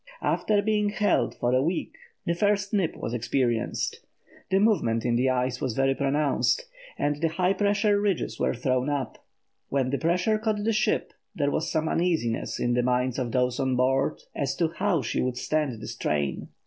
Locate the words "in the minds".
12.59-13.19